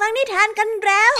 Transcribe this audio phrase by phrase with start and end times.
[0.00, 1.14] ฟังนิทานกันแล้ว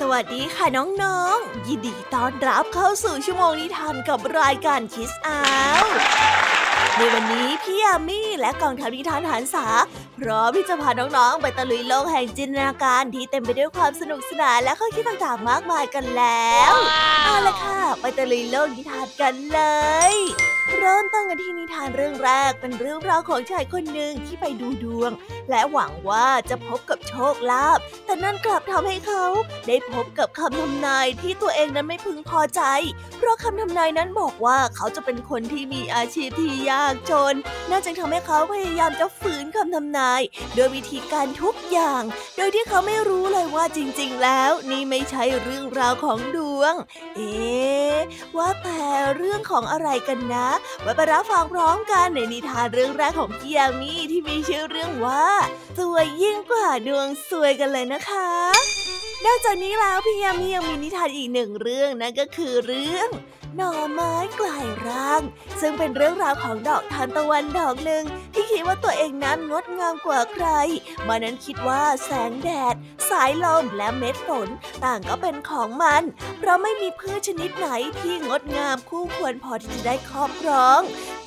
[0.00, 5.40] สวัสดีค่ะน้องๆ ยินดีต้อนรับเข้าสู่ชั่วโมงนิทานกับรายการคิสอา
[5.82, 5.84] ว
[6.96, 9.66] ในวันนี้พี่ยามี่และกองทัพนิทานหันษา
[10.18, 16.72] พร้อมที่จะพาน้องๆ ไปตะลุยโลกแห่งจินตนาการที่เต็มไปด้วยความสนุกสนานและข้อคิดต่างๆ มากมายกันแล้ว
[17.24, 19.60] เอาละค่ะ ไปตะลุยโลกนิทานกันเล
[20.12, 20.14] ย
[20.82, 25.12] เริ่มต้นกันที่นิทานเรื่องแรกเป็นเรื่องราวของชายคนหนึ่งที่ไปดูดวง
[25.50, 29.24] และหวังว่าจะพบกับโชคลาภแต่นั่นกลับทำให้เขา
[29.66, 32.62] ได้พบกับคำทำนายที่ตัวเองนั้นไม่พึงพอใจ
[33.18, 37.34] เพราะคำทำนายนั้นบอกว่าเขาจะเป็นคนที่มีอาชีพที่ยากจน
[37.70, 40.20] น่าจึงทำให้เขาพยายามจะฝืนคำทำนาย
[40.54, 42.02] โดยวิธีการทุกอย่าง
[42.36, 46.74] โดยที่เขาไม่รู้เลยว่าจริง ๆ แล้วนี่ไม่ใช่เรื่องราวของดวง
[47.16, 47.34] เอ๊
[48.36, 48.82] ว่าแต่
[49.16, 50.48] เรื่องของอะไรกันนะ
[50.82, 55.26] ไว้ไปรับฟังพร้อมกันในนิทานเรื่องแรกของพี่ยามีที่มีชื่อเรื่องว่า
[55.78, 58.30] สวยยิ่งกว่าดวงสวยกันเลยนะคะ
[59.24, 63.08] นอกจากนี้แล้วพี่ยามียังมีนิทานอีกหนึ่งเรื่องนั่นก็คือเรื่อง
[63.56, 65.22] หน่อไม้กลายร่าง
[65.60, 70.46] ซึ่งเป็นเรื่องราวของดอกทานตะวันดอกหนึ่งที่คิดว่าตัวเองนั้นงดงามกว่าใคร
[71.06, 72.74] มานั้นคิดว่าแสงแดด
[73.10, 74.48] สายลมและเม็ดฝน
[74.84, 76.02] ต่างก็เป็นของมัน
[76.38, 77.68] เพราะไม่มีพืชชนิดไหน
[78.00, 80.80] ที่งดงามคู่ควรพอที่จะได้ครอบครอง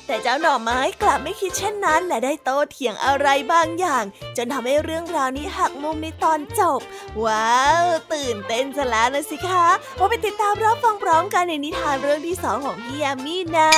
[0.06, 4.04] แต่เจ้าหน่อไม้กลับไม่คิดเช่นนั้น และได้โต้เถียงอะไรบางอย่าง
[4.36, 6.80] จนทำให้เรื่องราวนี้หักมุมในตอนจบ
[7.24, 9.66] ว้าว ตื่นเต้นซะแล้วนะสิคะ
[9.98, 13.70] มาไปติดตามรับฟังพร้อมกันในนิทานเรื่องื่องที่สองของพี่ยามีนะ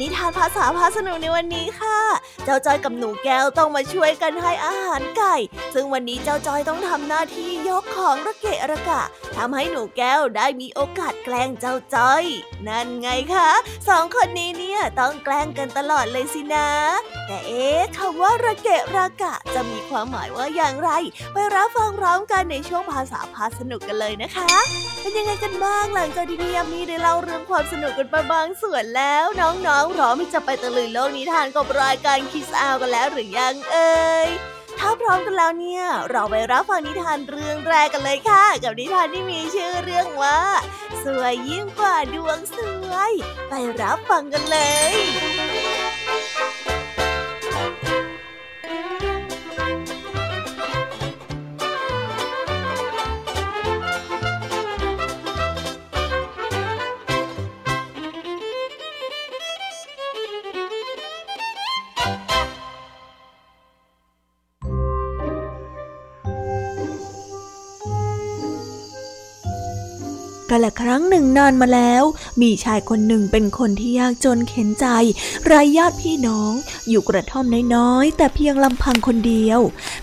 [0.00, 1.98] นิทานภาษาพาสนุกในวันนี้ค่ะ
[2.44, 5.36] เจ้าจ้อยกับหนูแก้วต้องมาช่วยกันให้อาหารไก่
[5.74, 9.02] ซึ่งวันนี้เจ้าจ้อยต้องทำหน้าที่ยกของระเกะระกะ
[9.36, 12.24] ทำให้หนูแก้วได้มีโอกาสแกล้งเจ้าจ้อย
[12.68, 13.50] นั่นไงคะ
[13.88, 16.68] สองคนนี้เนี่ยต้องแกล้งกันตลอดเลยสินะ
[17.26, 20.90] แต่เอ๊ะคำว่าระเกะระกะจะมีความหมายว่าอย่างไร
[21.32, 24.52] ไปรับฟังพร้อมกันในช่วงภาษาพาสนุกกันเลยนะคะ
[25.00, 34.28] เป็นยังไงกันบ้างหลังจากที่พี่ยามีได้เล่าเรื่องความสนุกกันไปบางส่วนแล้ว น้องๆพร้อมที่จะไปตะลุยโลกนิทานกับรายการคิสอากันแล้วหรือยังเอ่ย
[34.78, 40.38] ถ้าพร้อมกันแล้วเนี่ย เราไปรับฟังนิทานเรื่องแรกกันเลยค่ะ กับนิทานที่มีชื่อเรื่องว่า
[41.04, 42.58] สวยยิ่งกว่าดวงส
[42.90, 43.12] วย
[43.48, 44.58] ไปรับฟังกันเล
[44.92, 44.94] ย
[70.50, 72.04] กาละครั้งหนึ่งนานมาแล้ว
[72.42, 74.86] มีชายคนหนึ่งเป็นคนที่ยากจนเข็นใจ
[75.46, 76.52] ไร้ญาติพี่น้อง
[76.88, 77.44] อยู่กระท่อม
[77.76, 79.60] น้อยๆ แต่เพียงลำพังคนเดียว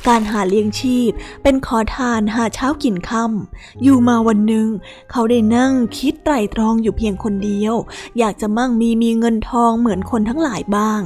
[0.07, 1.11] การหาเลี้ยงชีพ
[1.43, 4.67] เป็นขอทานหาเช้ากินค่ำอยู่มาวันหนึ่ง
[5.11, 7.75] เขาได้นั่งคิดไตรตรองอยู่เพียงคนเดียว
[8.19, 10.99] อยากจะมั่งมีมีเงินทองเหมือนคนทั้งหลายบ้าง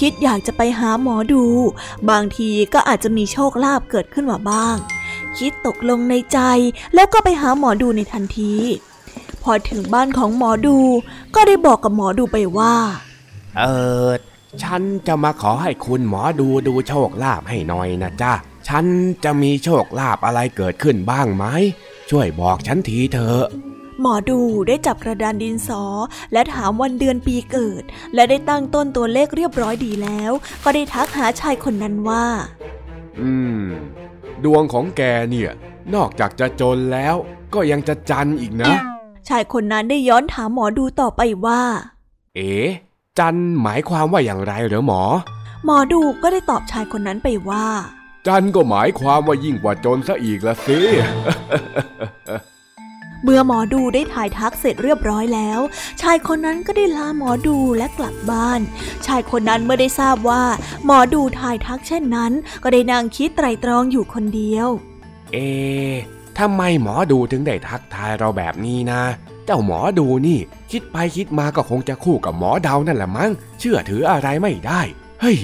[0.00, 1.44] คิดอยากจะไปหาหมอดู
[2.10, 4.76] บางทีก็อาจจะมีโชคลาภเกิดขึ้นมาบ้าง
[5.38, 6.38] คิดตกลงในใจ
[6.94, 8.54] แล้วก็ไปหาหมอดูในทันที
[9.42, 10.76] พอถึงบ้านของหมอดู
[11.34, 12.74] ก็ได้บอกกับหมอดูไปว่า
[13.58, 13.64] เอ
[14.06, 14.08] อ
[14.62, 18.32] ฉันจะมาขอให้คุณหมอดูดูโชคลาภให้หน่อยนะจ๊ะ
[18.68, 18.84] ฉัน
[19.24, 21.44] จะมีโชคลาภอะไรเกิดขึ้นบ้างไหม
[22.10, 23.44] ช่วยบอกฉันทีเถอะ
[24.00, 25.84] หมอดูได้จับกระดานดินสอ
[26.32, 27.82] และถามวันเดือนปีเกิด
[28.14, 30.32] และได้ตั้งต้นตัวเลขเรียบร้อยดีแล้ว
[30.64, 32.24] ก็ได้ทักหาชายคนนั้นว่า
[33.20, 33.32] อื
[33.62, 33.64] ม
[34.44, 35.50] ดวงของแกเนี่ย
[35.94, 37.14] นอกจากจะจนแล้ว
[37.54, 38.74] ก็ยังจะจันอีกนะ
[39.28, 41.62] ชายคนนั้นได้ย้อนถามหมอดูต่อไปว่า
[42.36, 42.52] เอ๋
[43.18, 45.02] จันหมายความว่าอย่างไรเหรอหมอ
[45.64, 47.66] หมอดูก็ได้ตอบชายคนนั้นไปว่า
[48.26, 50.78] จันก็หมายความว่ายิ่งกว่าจนซะอีกละสิ
[53.22, 55.60] เมื่อหมอดูได้ถ่ายทักเสร็จเรียบร้อยแล้ว
[56.02, 58.60] ชายคนนั้นก็ได้ลาหมอดูและกลับบ้าน
[59.06, 60.42] ชายคนนั้นเมื่อได้ทราบว่า
[60.84, 62.32] หมอดูถ่ายทักเช่นนั้น
[62.62, 64.68] ก็ได้นั่งคิดไตรตรองอยู่คนเดียว
[65.32, 65.48] เอ๊
[66.38, 69.02] ทำไมหมอดูถึงได้ทักทายเราแบบนี้นะ
[69.46, 70.38] เจ้าหมอดูนี่
[70.70, 74.80] คิดไปคิดมาก็คงจะคู่กับหมอเดานั่นแหละมั้ง เชื่อถืออะไรไม่ได้
[75.20, 75.36] เฮ้ย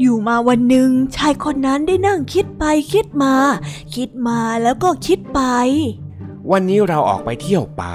[0.00, 3.34] อยู่มาวันหนึ่งชายคนนั้นได้นั่งคิดไปคิดมา
[3.94, 5.40] คิดมาแล้วก็คิดไป
[6.50, 7.94] วันนี้เราออกไปเที่ยวป่า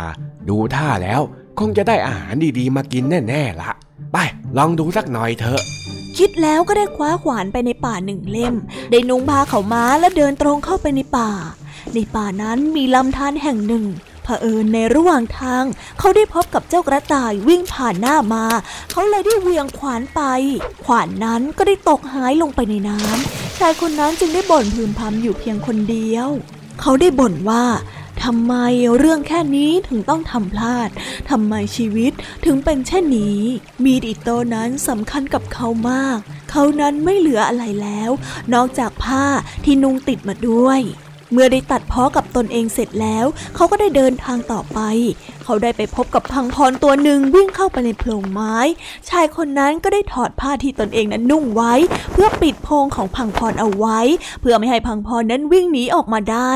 [0.50, 1.22] ดูท่าแล้ว
[1.60, 3.72] คงจะได้อาหารดีๆ มากินแน่ๆละ
[4.14, 4.18] ไป
[4.58, 5.62] ลองดูสักหน่อยเถอะ
[6.18, 8.56] คิดแล้วก็ได้คว้าขวานไปในป่าหนึ่งเล่ม
[8.92, 11.32] ได้นุ่งผ้าเขาม้าและเดินตรงเข้าไปในป่า
[11.94, 13.86] ในป่านั้นมีลำธารแห่งหนึ่ง
[14.24, 15.64] เผอิญในระหว่างทาง
[16.00, 18.46] เขาได้พบกับเจ้ากระต่ายวิ่งผ่านหน้ามา
[18.92, 20.22] เขาเลยได้เวียงขวานไป
[20.86, 26.30] ขวานนั้นก็ได้ตกหายลงไปในน้ำชายคนนั้นจึงได้บ่นพึมพำอยู่เพียงคนเดียว
[26.82, 27.64] เขาได้บ่นว่า
[28.24, 28.54] ทำไม
[28.98, 30.90] เรื่องแค่นี้ถึงต้องทำพลาด
[31.30, 32.12] ทำไมชีวิต
[32.46, 33.42] ถึงเป็นเช่นนี้
[33.84, 36.18] มีดอิโต้นั้นสำคัญกับเขามาก
[36.52, 38.12] เขานั้นไม่เหลืออะไรแล้ว
[38.54, 39.26] นอกจากผ้า
[39.64, 40.82] ที่นุ่งติดมาด้วย
[41.32, 43.26] เมื่อได้ตัดพ้อกับตนเองเสร็จแล้ว
[43.56, 44.80] เขาก็ได้เดินทางต่อไป
[45.44, 48.56] เขาได้ไปพบกับพังพรตัวหนึ่งวิ่งเข้าไปในโพรงไม้
[49.10, 51.74] ชายคนนั้นก็ได้ถอดผ้าที่ตนเองนั้นนุ่งไว้
[52.12, 54.00] เพื่อปิดโพรงของพังพรเอาไว้
[54.42, 56.54] เพื่อไม่ให้พังพรนั้นวิ่งหนีออกมาได้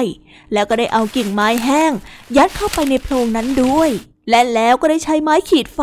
[0.53, 1.91] แล้วก็ได้เอากิ่งไม้แห้ง
[2.37, 3.89] ยัดเข้าไปในโพรงนั้นด้วย
[4.29, 5.81] และแล้วก็ได้ใช้ไม้ขีดไฟ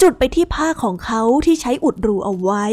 [0.00, 2.66] จุดไปที่ผ้าของเขาที่ใช้อุดรูเอาไว้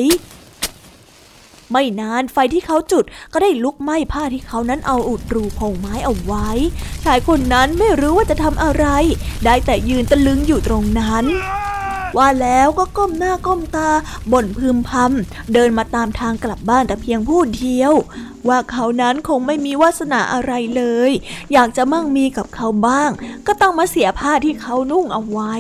[1.72, 3.04] ไม่นานไฟที่เขาจุด
[3.34, 6.50] ก็ได้ลุกไหม้ผ้าที่เขานั้นเอาอุดรูพงไม้เอาไว้
[7.04, 8.86] ชายคนนั้นไม่รู้ว่าจะทำอะไร
[9.46, 11.26] ได้แต่ยืนตะลึงอยู่ตรงนั้น
[12.18, 13.90] ว่าแล้วก็ก้มหน้าก้มตา
[14.32, 17.94] บ่นพึมพำเดินมาตามทางกลับบ้านแต่เพียงผู้เดียว
[18.48, 21.12] ว่าเขานั้นคงไม่มีวาสนาอะไรเลย
[21.54, 23.10] อยากจะมั่งมีกับเขาบ้าง
[23.48, 25.54] ก็ต้องมาเสียผ้าที่เขานุ่งเอาไว้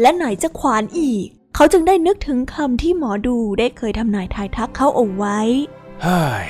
[0.00, 5.40] และไหนจะขวานอีก เขาจึงได้นึกถึงคำที่หมอดูได้เคยทำนายทายทักเขาเอาไว้
[6.02, 6.48] เฮ้ย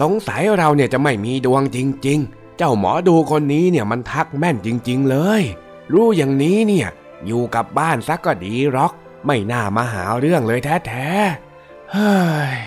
[0.00, 5.42] สงสัยเราเนี่ยจะไม่มีดวงจริง ๆ เจ้าหมอดูคนนี้เนี่ยมันทักแม่นจริง ๆ เลย
[5.92, 6.88] รู้อย่างนี้เนี่ย
[7.26, 8.92] อยู่กับบ้านซักก็ดีหรอก
[9.26, 12.16] ไม่น่ามาหาเรื่องเลยแท้ๆ เฮ้
[12.54, 12.58] ย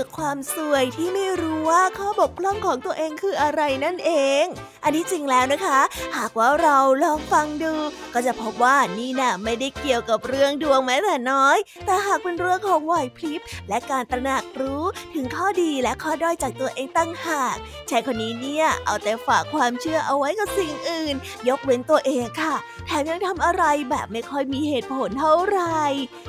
[0.00, 4.10] คือความสวยที่ไม่รู้ว่าข้อบกพร่องของตัวเองคืออะไรนั่นเอ
[4.42, 4.44] ง
[4.84, 5.80] อันนี้จริงแล้วนะคะ
[6.16, 7.72] หากว่าเราลองฟังดู
[8.14, 11.56] ก็จะพบว่านี่น่ะไม่ได้เกี่ยวกับเรื่องดวงแม้แต่น้อย
[11.86, 14.84] แต่หากเป็นเรื่องของไหวพริบและการตระหนักรู้
[15.14, 17.56] ถึงข้อดีและข้อด้อยจากตัวเองตั้งหาก
[17.90, 21.14] ชายคนนี้เนี่ยเอาแต่ฝากความเชื่อเอาไว้กับสิ่งอื่น
[21.48, 22.54] ยกเว้นตัวเองค่ะ
[22.86, 25.84] แถมยังทำอะไรแบบไม่ค่อยมีเหตุผลเท่าไหร่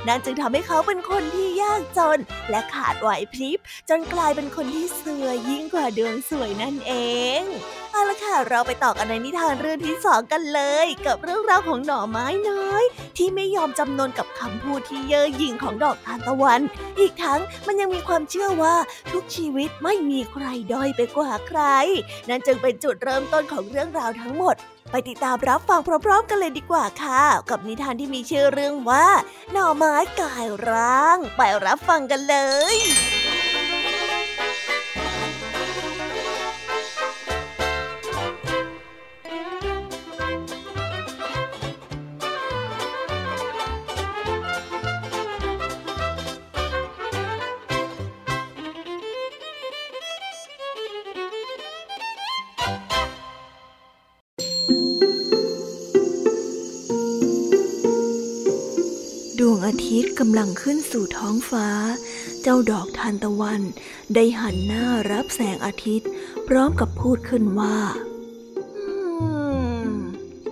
[0.07, 2.19] นั่นจึงทำให้เขาเป็นคนที่ยากจน
[2.49, 3.58] และขาดไหวพริบ
[3.89, 6.93] จนกลายเป็นคนที่สวยยิ่งกว่าดวงสวยนั่นเอ
[7.39, 7.43] ง
[7.91, 12.83] เอาละค่ะ เราไปต่อกันในนิทานเรื่องที่สองกันเลย กับเรื่องราวของหน่อไม้น้อย
[13.17, 16.61] ที่ไม่ยอมจำนนกับคำพูดที่เย่อหยิ่งของดอกทานตะวัน
[16.99, 18.75] อีกทั้งมันยังมีความเชื่อว่า
[19.13, 21.61] ทุกชีวิตไม่มีใครด้อยไปกว่าใคร
[22.29, 24.55] นั่นจึงเป็นจุดเริ่มต้นของเรื่องราวทั้งหมด
[24.91, 29.07] ไปติดตามรับฟังพร้อมๆ กันเลยดีกว่าค่ะ กับนิทานที่มีชื่อเรื่องว่า
[29.51, 32.35] หน่อไม้กายร่าง ไปรับฟังกันเล
[32.75, 61.67] ยำลังขึ้นสู่ท้องฟ้า
[62.41, 63.61] เจ้าดอกทานตะวัน
[64.15, 66.09] ได้หันหน้ารับแสงอาทิตย์
[66.47, 67.77] พร้อมกับพูดขึ้นว่า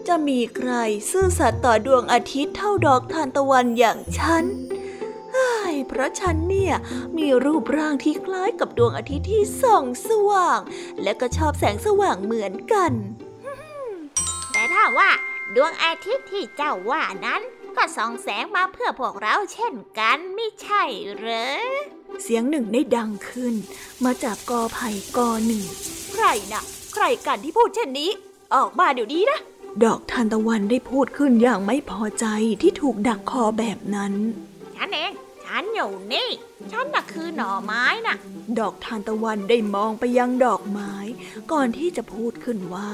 [0.07, 0.71] จะมีใคร
[1.11, 4.45] ซื่อสัตย์ต่อดวงอาทิตย์เท่าดอกทานตะวันอย่างฉัน
[5.87, 6.75] เพราะฉันเนี่ย
[7.17, 10.59] มีรูปร่างที่คล้ายกับดวงอาทิตย์ที่ส่องสว่าง
[11.03, 12.91] และก็ชอบแสงสว่างเหมือนกัน
[14.51, 15.09] แต่ถ้าว่า
[15.55, 17.41] ดวงอาทิตย์ที่เจ้าว่านั้น
[17.77, 20.83] ก็ส่องแสงมาเพื่อพวกเราเช่นกันไม่ใช่
[21.15, 21.47] เหรอ
[22.23, 23.55] เสียงหนึ่งได้ดังขึ้น
[24.03, 25.63] มาจากกอไผ่กอหนึ่ง
[26.13, 28.09] ใครนะใครกันที่พูดเช่นนี้
[28.55, 29.39] ออกมาเดี๋ยวนี้นะ
[29.83, 32.25] ดอกทานตะวันได้พูดขึ้นอย่างไม่พอใจ
[32.61, 34.13] ที่ถูกดักคอแบบนั้น
[34.75, 35.11] ฉันเอง
[35.45, 36.29] ฉันอยู่นี่
[36.71, 38.15] ฉันน่ะคือหน่อไม้น่ะ
[38.59, 40.93] ดอกทานตะวันได้มองไปยังดอกไม้
[41.51, 42.89] ก่อนที่จะพูดขึ้นว่า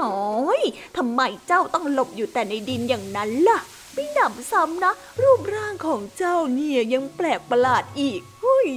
[0.00, 0.60] น้อย
[0.96, 3.60] ทำไมเจ้าต้องหลบอยู่แต่ในดินอย่างนั้นล่ะ
[3.94, 8.68] ไม่หนำซ้ำนะ รูปร่างของเจ้าเนี่ยยังแปลกประหลาดอีกเฮ้ย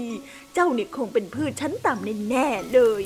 [0.53, 3.03] เจ้าเนี่ยคงเป็นพืชชั้นต่ำแน่ๆเลย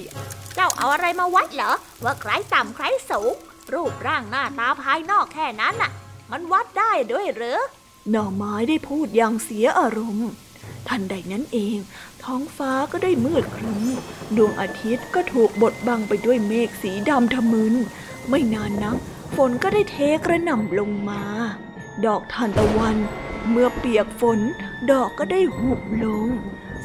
[0.56, 1.74] เจ้าเอาอะไรมาวัดเหรอ
[2.04, 3.34] ว่าใครต่ำใครสูง
[3.74, 5.92] รูปร่างหน้าตาภายนอกแค่นั้นน่ะ
[6.32, 7.60] มันวัดได้ด้วยหรือ
[8.10, 10.30] หน่อไม้ได้พูดอย่างเสียอารมณ์
[10.88, 11.78] ทันใดนั้นเอง
[12.24, 13.84] ท้องฟ้าก็ได้มืดครึ้ม
[14.38, 17.76] ดวงอาทิตย์ก็ถูกบดบังไปด้วยเมฆสีดำทะมึน
[18.30, 18.98] ไม่นานนัก
[19.36, 21.24] ฝนก็ได้เทกระหน่ำลงมา
[22.06, 22.98] ดอกทานตะวัน
[23.50, 24.40] เมื่อเปียกฝน
[24.92, 26.28] ดอกก็ได้หุบลง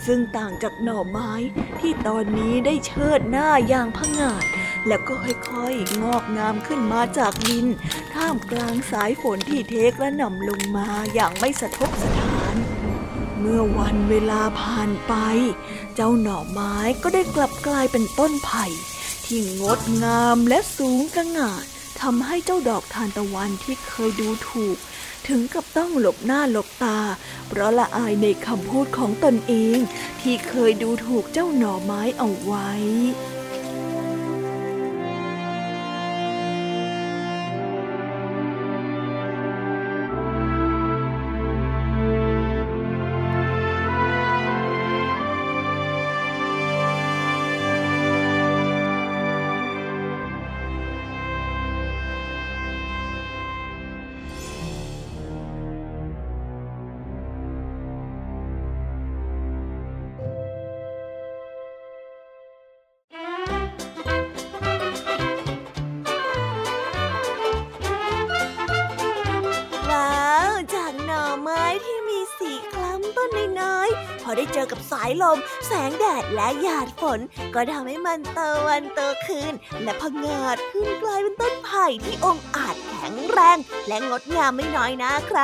[0.07, 1.33] ซึ่งต่างจากหน่อไม้
[1.81, 4.45] ที่ตอนนี้ได้เชิดหน้าอย่างผงาด
[4.87, 7.67] แล้วก็ค่อยๆ งอกงามขึ้นมาจากดิน
[8.15, 12.57] ท่ามกลางสายฝนที่เทกระหน่ำลงมาอย่างไม่สะทกสะท้าน
[13.41, 15.15] เมื่อวันเวลาผ่านไป
[15.95, 18.67] เจ้าหน่อไม้ก็ได้กลับกลายเป็นต้นไผ่
[19.27, 21.65] ที่งดงามและสูงกระงาด
[22.01, 24.77] ทำให้เจ้าดอกทานตะวันที่เคยดูถูก
[25.29, 26.99] ถึงกับต้องหลบหน้าหลบตา
[27.49, 29.79] เพราะละอายในคำพูดของตนเอง
[30.21, 77.21] ที่เคยดูถูกเจ้าหน่อไม้เอาไว้ายลม แสงแดดและหยาดฝน
[77.55, 83.59] ก็ทำให้มันเตวันเตคืน และพงาดขึ้นกลายเป็นต้นไผ่ที่องอาจ ข็งแรง
[83.89, 85.41] และงดงามไม่น้อยนะใคร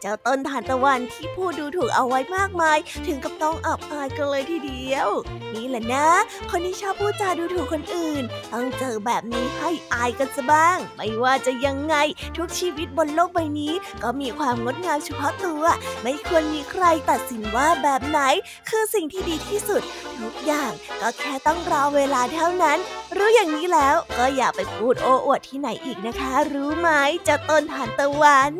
[0.00, 5.08] เจ้าต้นทานตะวันที่ผู้ดูถูกเอาไว้มากมาย ถึงกับต้องอับอายกันเลยทีเดียว
[5.54, 6.08] นี่แหละนะ
[6.50, 11.96] คนที่ชอบพูดจาดูถูกคนอื่น ต้องเจอแบบนี้ให้อายกันซะบ้าง ไม่ว่าจะยังไง
[12.36, 15.64] ทุกชีวิตบนโลกใบนี้ ก็มีความงดงามเฉพาะตัว
[16.02, 18.20] ไม่ควรมีใครตัดสินว่าแบบไหน
[18.68, 19.82] คือสิ่งที่ดีที่สุด
[20.18, 22.78] ทุกอย่างก็แค่ต้องรอเวลาเท่านั้น
[23.16, 26.90] รู้อย่างนี้แล้วก็อย่าไปพูดโอ้อวดที่ไหนอีกนะคะ รู้ไหม
[27.28, 28.54] จะต้นทานตะวัน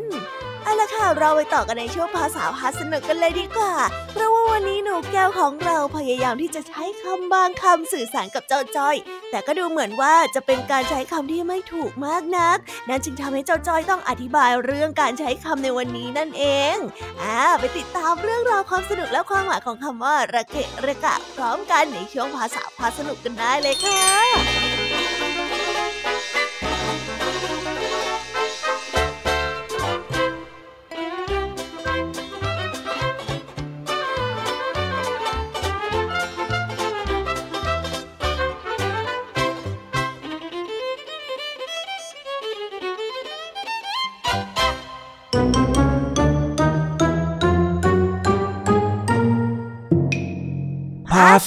[0.65, 3.75] เอาละค่ะเราไปต่อกันในช่วงภาษาพาสนุกกันเลยดีกว่า
[4.13, 8.97] เพราะว่าวันนี้หนูแก้วของเราพยายามที่จะใช้คำบางคำสื่อสารกับเจ้าจ้อย
[9.31, 12.59] แต่ก็ดูเหมือนว่าจะเป็นการใช้คำที่ไม่ถูกมากนัก
[12.89, 16.77] นั่นจึงทำให้เจ้าจ้อยต้องอธิบายเรื่องการใช้คำในวันนี้นั่นเอง
[17.23, 24.74] อ่าไปติดตามเรื่องราวความสนุกและความหมายของคำว่าระเกะระกะ พร้อมกันในช่วงภาษาพาสนุกกันได้เลยค่ะ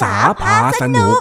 [0.02, 1.16] ษาพาสนุก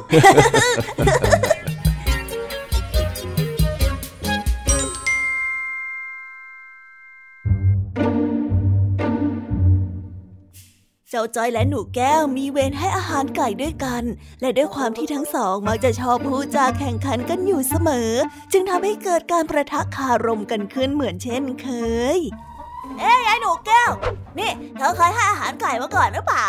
[11.10, 14.02] เจ้าจอยและหนูแก้วมีเวรให้อาหารไก่ด้วยกัน
[14.40, 18.10] และด้วยความที่ทั้งสองมักจะชอบพูดจาแข่งขันกันอยู่เสมอ
[18.52, 21.68] จึงทำให้เกิดการประทะคารมกันขึ้นเหมือนเช่นเค
[22.16, 22.18] ย
[23.00, 23.90] เอ้ยไอ้หนูแก้ว
[24.38, 26.46] นี่ เธอเคยให้อาหารไก่มาก่อนหรือเปล่า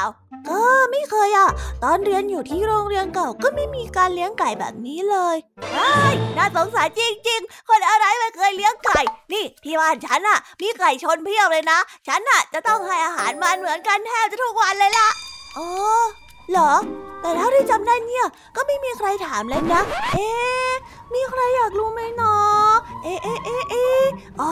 [0.49, 0.61] ก็
[0.91, 1.49] ไม่เคยอะ
[1.83, 5.35] ตอนเรียนอยู่ที่โรงเรียนเก่าก็ไม่มีการเลี้ยงไก่แบบนี้เลย
[5.73, 5.93] ไอ้
[6.37, 9.01] น่าสงสารจริง ๆ คนอะไรไม่เคยเลี้ยงไก่
[9.33, 15.09] นี่ที่บ้านฉันอะ มีไก่ชนเพียบเลยนะ ฉันอะจะต้องให้อาหารมันเหมือนกันแทบจะทุกวันเลยล่ะ
[15.57, 15.67] อ๋อ
[16.51, 16.71] เหรอ
[17.21, 18.25] แต่เท่าที่จำได้เนี่ย
[18.55, 19.81] ก็ไม่มีใครถามเลยนะ
[20.13, 20.29] เอ๊
[21.13, 22.66] มีใครอยากรู้ไหมเนาะ
[23.03, 23.83] เอ๊เอ๊เอ๊เอ๊
[24.41, 24.51] อ๋อ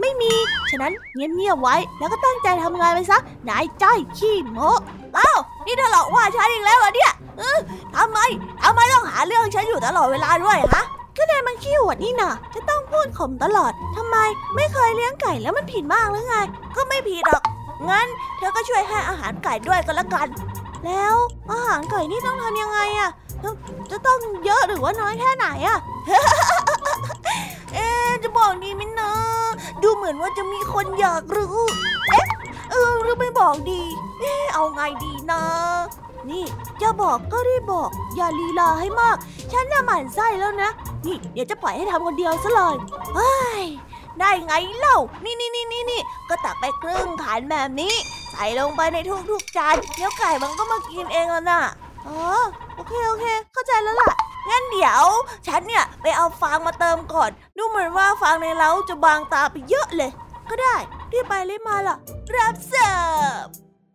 [0.00, 0.32] ไม่มี
[0.70, 3.18] ฉะนั้นเงียบๆไว้ แล้วก็ตั้งใจทำงานไปซะ
[3.48, 4.58] นายจ้อยขี้โม
[5.14, 5.32] เอ้า
[5.66, 7.58] นี่เธอหลอกว่าฉันอีกแล้วเหรอเนี่ยเออ
[7.96, 8.18] ทำไม
[8.62, 10.84] ทำไมต้องหาเรื่องฉันอยู่ตลอดเวลาด้วยฮะ
[11.16, 14.16] ก็นายมันขี้หวดนี่นะจะต้องพูดข่มตลอดทำไม
[14.56, 16.36] ไม่เคยเลี้ยงไก่แล้วมันผิดมากหรือไง
[16.76, 17.42] ก็ไม่ผิดหรอก
[17.90, 18.06] งั้น
[18.36, 20.28] เธอก็ช่วยให้อาหารไก่ด้วยก็แล้วกัน
[20.86, 21.14] แล้ว
[21.50, 23.10] อาหารไก่นี่ต้องทำยังไงอะ
[23.90, 25.78] จะต้องเยอะหรือว่าน้อยแค่ไหนอะ
[27.74, 27.88] เอ๊
[28.22, 29.12] จะบอกดีไหมนะ
[29.82, 31.56] ดูเหมือนว่าจะมีคนอยากรู้
[32.10, 32.26] เอ๊ะ
[32.70, 33.82] เออหรือไม่บอกดี
[34.54, 35.42] เอาไงดีนะ
[36.30, 36.44] นี่
[36.82, 39.16] จะบอกก็รีบบอก อย่าลีลาให้มาก
[39.52, 40.70] ฉันน่ะหมั่นไส้แล้วนะ
[41.06, 42.74] นี่เดี๋ยวจะปล่อยให้ทำคนเดียวซะเลย
[43.14, 43.64] เฮ้ย
[44.20, 47.94] ได้ไงเล่า นี่นี่นี่นี่นี่ก็ตักไปครึ่งขันแบบนี้
[48.30, 48.98] ใส่ลงไปใน
[49.30, 51.62] ทุกๆจาน เดี๋ยวไก่มันก็มากินเองแล้วน่ะ
[52.06, 52.24] อ๋อ
[52.76, 54.12] โอเคโอเค เข้าใจแล้วล่ะ
[54.48, 55.06] งั้นเดี๋ยว
[55.46, 60.10] ฉันเนี่ยไปเอาฟางมาเติมก่อน ดูเหมือนว่าฟางในเล้าจะบางตาไปเยอะเลย
[60.50, 60.76] ก็ได้
[61.12, 61.96] รีบไปรีบมาล่ะ
[62.36, 63.46] รับเสิร์ฟ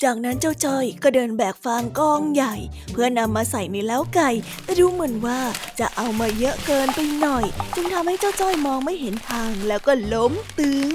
[0.04, 2.56] จากนั้นเจ้าจ้อยก็เดินแบกฟางกองใหญ่
[2.92, 4.30] เพื่อนำมาใส่ในเล้าไก่
[4.64, 5.40] แต่ดูเหมือนว่า
[5.80, 10.90] จะเอามาเยอะเกินไปหน่อย จึงทำให้เจ้าจ้อยมองไม่เห็นทางแล้วก็ล้มตึง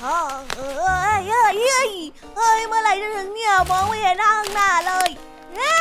[0.00, 0.18] เฮ้
[1.18, 1.90] ยเฮ้ยเฮ้ย
[2.36, 5.10] เฮ้ยเมื่อไหร่จะถึงเนี่ยมองไม่เห็นทางหน้าเลย
[5.56, 5.78] เอ้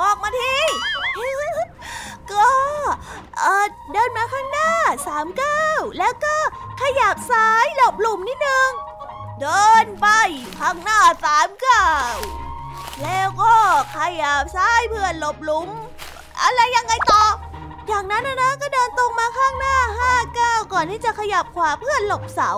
[0.00, 0.54] บอกมาที
[2.32, 2.48] ก็
[3.38, 4.70] เออเดินมาข้างหน้า
[5.06, 6.36] สามก้าวแล้วก็
[6.80, 8.70] ขยับซ้ายหลบหลุมนิดนึง
[9.40, 10.06] เดินไป
[10.58, 12.14] ข้างหน้าสามก้าว
[13.02, 13.54] แล้วก็
[13.96, 15.68] ขยับซ้ายเพื่อหลบหลุม
[16.42, 17.24] อะไรยังไงต่อ
[17.88, 22.50] อย่างนั้นนะก็เดินตรงมาข้างหน้าห้าก้าวก่อนที่จะขยับขวาเพื่อหลบเสา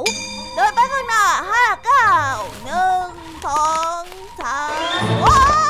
[0.54, 3.04] เดินไปข้างหน้าห้าก้าวหนึ่ง
[3.46, 3.68] สอ
[4.00, 4.02] ง
[4.40, 5.67] สามว้า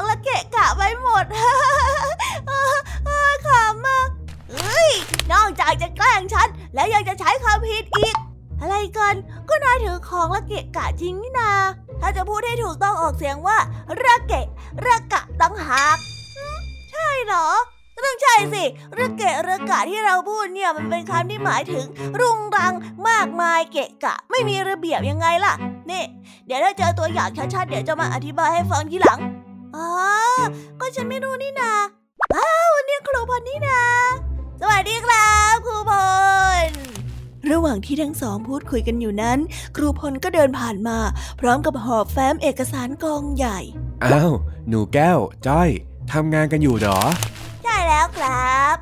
[0.00, 1.24] องและเกะกะไว้หมด
[3.46, 4.08] ขำมาก
[4.52, 4.90] เฮ้ย
[5.32, 8.14] นอกจากจะแกล้งฉัน แล้วยังจะใช้คำผิดอีก
[8.60, 9.14] อะไรกัน
[9.48, 11.52] ก็นายถือของและเกะกะจริงนี่นา
[12.00, 13.58] ถ้าจะพูดให้ถูกต้องออกเสียงว่า
[14.02, 14.46] ระเกะ
[14.86, 15.96] ระกะตั้งหาก
[16.90, 17.48] ใช่เหรอ
[18.06, 18.64] ต้องใช่สิ
[18.98, 21.86] ระเกะระกะที่เราพูดเนี่ยมันเป็นคำที่หมายถึง
[22.20, 22.74] รุงรัง
[23.08, 25.54] มากมายเกะกะ ไม่มีระเบียบยังไงล่ะ
[25.90, 26.02] นี่
[26.46, 29.20] เดี๋ยวถ้าเจอตัวอย่างชัดๆเดี๋ยวจะมาอธิบายให้ฟังทีหลัง
[29.76, 29.88] อ๋อ
[30.80, 31.72] ก็ฉันไม่รู้นี่นา
[32.36, 33.80] อ้าวนี่ครูพลนี่นา
[34.60, 35.92] สวัสดีครับครูพ
[36.68, 36.70] ล
[37.50, 39.38] ระหว่างที่ทั้งสองพูดคุยกันอยู่นั้น
[39.76, 40.98] ครูพลก็เดินผ่านมา
[41.40, 43.58] พร้อมกับหอบแฟ้มเอกสารกองใหญ่
[44.04, 44.32] อ้าว
[44.68, 45.70] หนูแก้ว จ้อย
[46.12, 47.00] ทำงานกันอยู่หรอ
[47.64, 48.76] ใช่แล้วครับ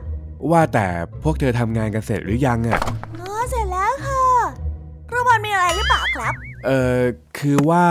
[0.51, 0.87] ว่าแต่
[1.23, 2.81] พวกเธอทำงานกันเสร็จหรือยังอะ
[3.21, 4.25] อ๋อเสร็จแล้วค่ะ
[5.09, 6.35] ครูพลมีอะไรหรือเปล่าครับ
[6.67, 7.01] เอ่อ
[7.39, 7.87] คือว่า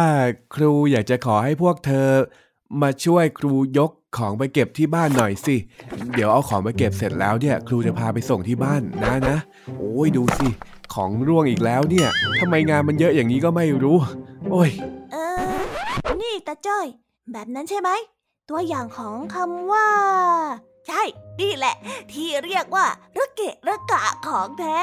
[0.56, 2.10] ครูอยากจะขอให้พวกเธอ
[2.82, 5.56] มาช่วยครูยกของไปเก็บที่บ้านหน่อยสิ
[6.14, 9.38] เดี๋ยวเอาของไปเก็บเสร็จแล้วเนี่ย ครูจะพาไปส่งที่บ้านนะนะ
[9.78, 10.48] โอ้ยดูสิ
[10.94, 12.10] ของร่วงอีกแล้วเนี่ย
[12.40, 13.98] ทำไมงานมันเยอะอย่างนี้ก็ไม่รู้
[14.52, 14.72] โอ้ย
[15.12, 15.16] เอ
[15.54, 15.58] อ
[16.22, 16.88] นี่ตาจ้อย
[17.32, 17.90] แบบนั้นใช่ไหม
[18.50, 19.88] ตัวอย่างของคำว่า
[20.88, 21.02] ใช่
[21.42, 21.76] นี่แหละ
[22.12, 22.86] ที่เรียกว่า
[23.18, 24.80] ระเกะระกะของแท้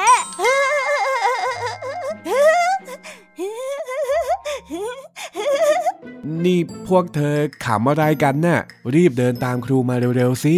[6.44, 8.61] นี่พวกเธอขำอะไรกันน่ะ
[8.94, 10.57] รีบเดินตามครูมาเร็วๆสิ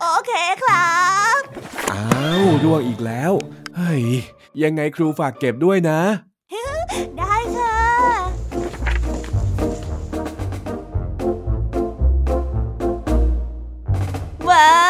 [0.00, 0.98] โอเคครั
[1.38, 1.40] บ
[1.92, 2.06] อ้า
[2.42, 3.32] วร่วงอีกแล้ว
[3.76, 4.02] เฮ้ย
[4.62, 6.00] ยังไงครูฝากเก็บด้วยนะ
[7.18, 7.76] ได้ค่ะ
[14.48, 14.89] ว้าว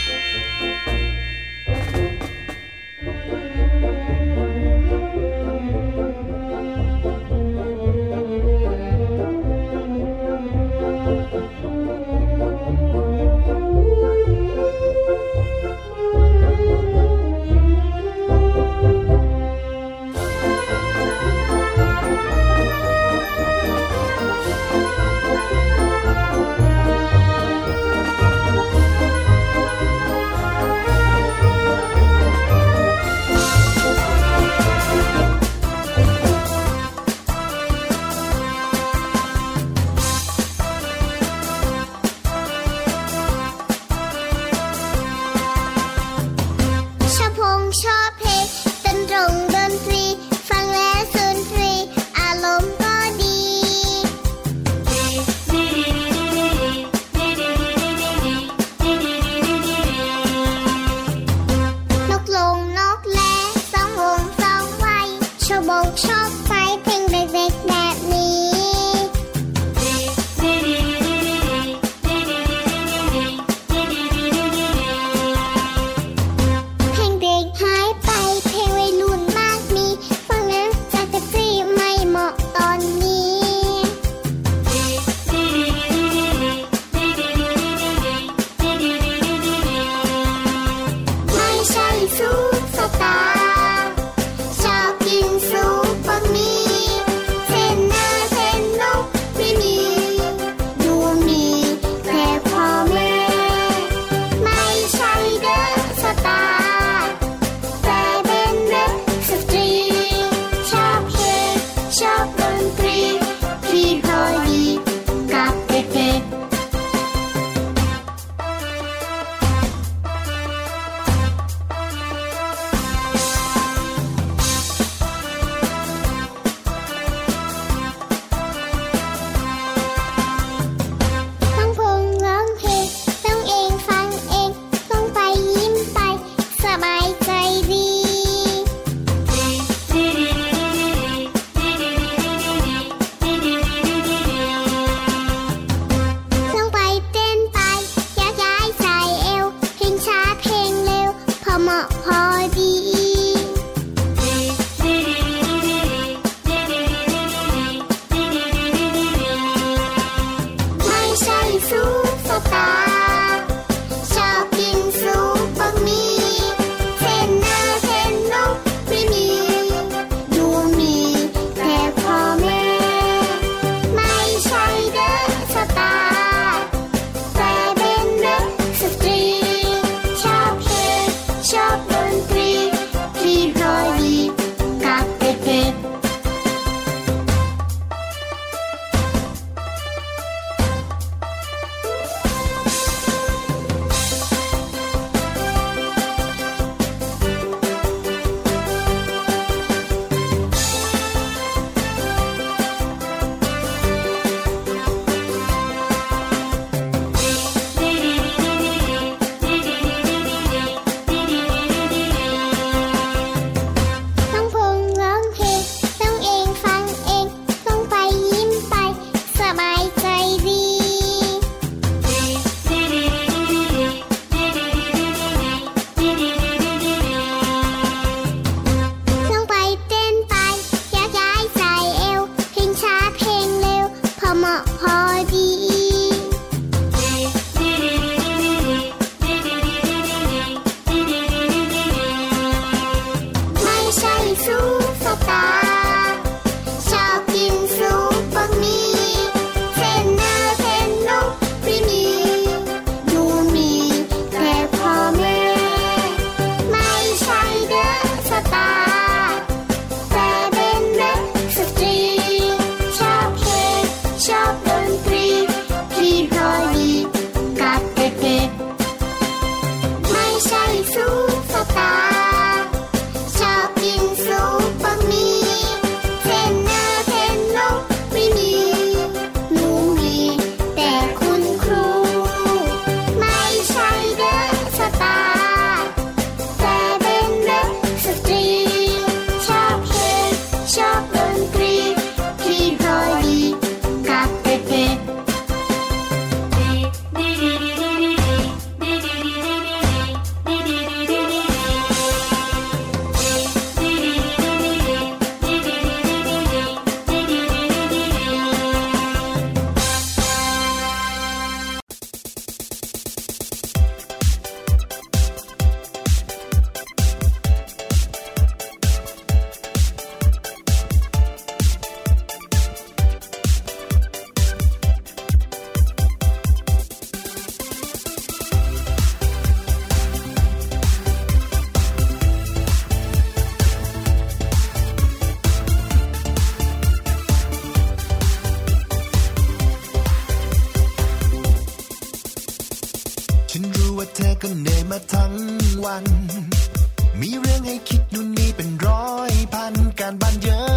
[350.21, 350.70] พันก